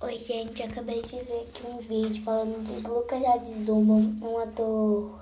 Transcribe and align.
Oi, 0.00 0.16
gente, 0.16 0.62
acabei 0.62 1.02
de 1.02 1.16
ver 1.24 1.40
aqui 1.40 1.66
um 1.66 1.78
vídeo 1.78 2.22
falando 2.22 2.82
do 2.82 2.94
Lucas 2.94 3.20
Jadzuma, 3.20 3.96
um 4.22 4.38
ator 4.38 5.18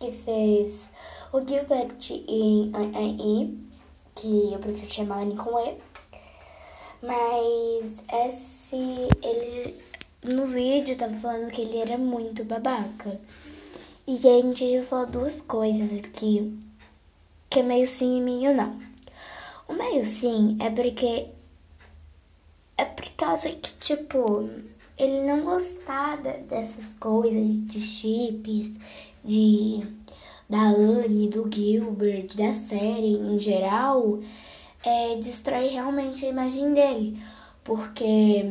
que 0.00 0.10
fez 0.10 0.90
o 1.32 1.38
Gilbert 1.38 1.94
em 2.10 2.72
AI, 2.74 3.54
que 4.16 4.52
eu 4.52 4.58
prefiro 4.58 4.92
chamar 4.92 5.22
Annie 5.22 5.36
com 5.36 5.56
E. 5.60 5.76
Mas 7.00 8.02
esse, 8.26 8.76
ele, 9.22 9.80
no 10.24 10.44
vídeo, 10.44 10.96
tava 10.96 11.14
falando 11.20 11.52
que 11.52 11.60
ele 11.60 11.78
era 11.78 11.96
muito 11.96 12.44
babaca. 12.44 13.20
E 14.08 14.16
gente 14.16 14.76
já 14.76 14.82
falou 14.82 15.06
duas 15.06 15.40
coisas 15.40 15.92
aqui, 15.92 16.58
que 17.48 17.60
é 17.60 17.62
meio 17.62 17.86
sim 17.86 18.16
e 18.16 18.20
meio 18.20 18.52
não. 18.52 18.76
O 19.68 19.72
meio 19.72 20.04
sim 20.04 20.58
é 20.60 20.68
porque 20.68 21.28
por 21.28 21.35
causa 23.26 23.50
que, 23.50 23.72
tipo, 23.80 24.48
ele 24.96 25.22
não 25.22 25.42
gostar 25.42 26.16
dessas 26.18 26.84
coisas 27.00 27.66
de 27.66 27.80
chips, 27.80 28.78
de 29.24 29.84
da 30.48 30.62
Anne, 30.62 31.28
do 31.28 31.50
Gilbert, 31.52 32.36
da 32.36 32.52
série 32.52 33.16
em 33.16 33.40
geral, 33.40 34.20
é, 34.84 35.16
destrói 35.16 35.66
realmente 35.66 36.24
a 36.24 36.28
imagem 36.28 36.72
dele. 36.72 37.20
Porque 37.64 38.44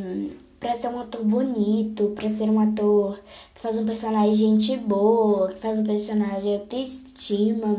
para 0.59 0.75
ser 0.75 0.89
um 0.89 0.99
ator 0.99 1.23
bonito, 1.23 2.11
para 2.13 2.27
ser 2.27 2.49
um 2.49 2.59
ator 2.59 3.17
que 3.53 3.61
faz 3.61 3.77
um 3.77 3.85
personagem 3.85 4.35
gente 4.35 4.75
boa, 4.75 5.47
que 5.53 5.59
faz 5.59 5.79
um 5.79 5.85
personagem 5.85 6.57
autoestima, 6.57 7.77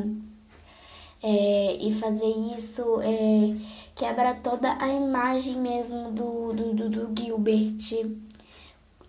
é, 1.23 1.77
e 1.79 1.93
fazer 1.93 2.33
isso 2.57 3.01
é, 3.03 3.55
quebra 3.97 4.35
toda 4.35 4.77
a 4.79 4.93
imagem 4.93 5.57
mesmo 5.57 6.13
do, 6.13 6.53
do, 6.53 6.75
do, 6.75 6.91
do 6.91 7.21
Gilbert. 7.21 8.07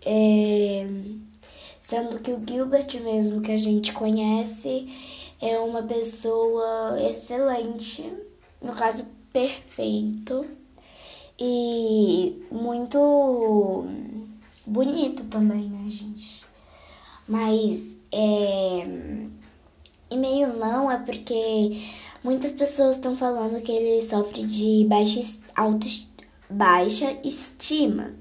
É, 0.04 0.86
sendo 1.80 2.18
que 2.20 2.32
o 2.32 2.42
Gilbert 2.44 3.00
mesmo 3.02 3.42
que 3.42 3.52
a 3.52 3.56
gente 3.58 3.92
conhece 3.92 4.88
é 5.40 5.58
uma 5.58 5.82
pessoa 5.82 6.96
excelente, 7.00 8.10
no 8.62 8.72
caso 8.72 9.04
perfeito 9.32 10.46
e 11.38 12.42
muito 12.50 13.86
bonito 14.66 15.24
também, 15.24 15.68
né, 15.68 15.88
gente? 15.90 16.42
Mas 17.28 17.94
é 18.10 19.28
e 20.10 20.16
meio 20.16 20.56
não 20.56 20.90
é 20.90 20.98
porque 20.98 21.80
muitas 22.24 22.52
pessoas 22.52 22.96
estão 22.96 23.16
falando 23.16 23.62
que 23.62 23.72
ele 23.72 24.02
sofre 24.02 24.44
de 24.44 24.86
baixa, 24.88 25.20
auto, 25.54 25.86
baixa 26.48 27.16
estima, 27.24 28.12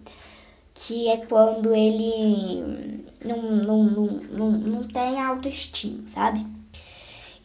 que 0.73 1.07
é 1.07 1.17
quando 1.17 1.73
ele 1.73 3.03
não, 3.23 3.41
não, 3.41 3.83
não, 3.83 4.05
não, 4.05 4.51
não 4.51 4.83
tem 4.83 5.19
autoestima, 5.19 6.07
sabe? 6.07 6.45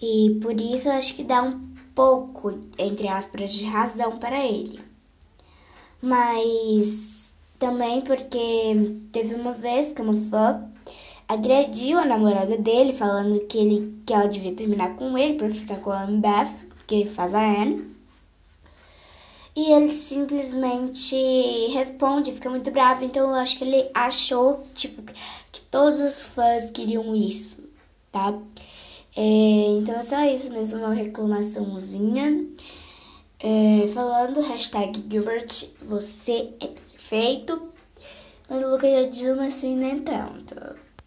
E 0.00 0.38
por 0.42 0.60
isso 0.60 0.88
eu 0.88 0.92
acho 0.92 1.14
que 1.14 1.22
dá 1.22 1.42
um 1.42 1.72
pouco, 1.94 2.58
entre 2.78 3.08
aspas, 3.08 3.52
de 3.52 3.64
razão 3.66 4.16
para 4.16 4.44
ele. 4.44 4.80
Mas 6.00 7.30
também 7.58 8.00
porque 8.00 8.98
teve 9.12 9.36
uma 9.36 9.52
vez 9.52 9.92
que 9.92 10.02
uma 10.02 10.14
fã 10.28 10.71
agrediu 11.33 11.98
a 11.98 12.05
namorada 12.05 12.56
dele, 12.56 12.92
falando 12.92 13.41
que, 13.47 13.58
ele, 13.58 14.02
que 14.06 14.12
ela 14.12 14.27
devia 14.27 14.55
terminar 14.55 14.97
com 14.97 15.16
ele 15.16 15.34
para 15.34 15.50
ficar 15.50 15.78
com 15.78 15.91
a 15.91 16.06
Beth, 16.06 16.66
que 16.86 17.06
faz 17.06 17.34
a 17.34 17.41
Anne. 17.41 17.91
E 19.55 19.72
ele 19.72 19.92
simplesmente 19.92 21.16
responde, 21.72 22.33
fica 22.33 22.48
muito 22.48 22.70
bravo. 22.70 23.05
Então 23.05 23.28
eu 23.28 23.34
acho 23.34 23.58
que 23.58 23.64
ele 23.64 23.91
achou, 23.94 24.66
tipo, 24.74 25.02
que 25.50 25.61
todos 25.70 26.00
os 26.00 26.27
fãs 26.27 26.70
queriam 26.70 27.14
isso, 27.14 27.56
tá? 28.11 28.39
É, 29.14 29.77
então 29.78 29.94
é 29.94 30.02
só 30.02 30.24
isso 30.24 30.50
mesmo, 30.52 30.79
uma 30.80 30.95
reclamaçãozinha. 30.95 32.46
É, 33.39 33.89
falando, 33.89 34.40
hashtag 34.40 35.05
Gilbert, 35.11 35.68
você 35.83 36.51
é 36.61 36.67
perfeito. 36.67 37.68
Mas 38.48 38.62
o 38.62 38.70
Lucas 38.70 38.90
já 38.90 39.08
diz 39.08 39.39
assim, 39.39 39.77
nem 39.77 39.98
tanto. 39.98 40.81